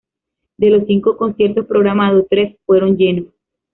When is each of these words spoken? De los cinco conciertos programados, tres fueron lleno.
De 0.57 0.71
los 0.71 0.87
cinco 0.87 1.15
conciertos 1.15 1.67
programados, 1.67 2.25
tres 2.27 2.57
fueron 2.65 2.97
lleno. 2.97 3.27